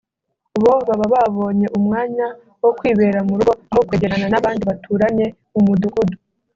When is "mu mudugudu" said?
5.53-6.15